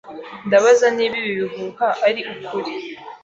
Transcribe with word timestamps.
Ndabaza 0.47 0.87
niba 0.95 1.15
ibi 1.21 1.33
bihuha 1.39 1.87
ari 2.07 2.21
ukuri. 2.33 2.73